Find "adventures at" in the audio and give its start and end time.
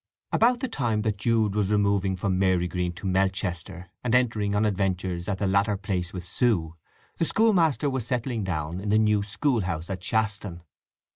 4.65-5.37